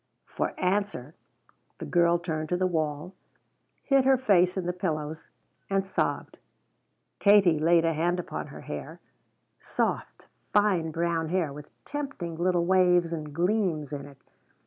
[0.25, 1.13] For answer
[1.77, 3.13] the girl turned to the wall,
[3.83, 5.29] hid her face in the pillows,
[5.69, 6.39] and sobbed.
[7.19, 8.99] Kate laid a hand upon her hair
[9.59, 14.17] soft, fine brown hair with tempting little waves and gleams in it.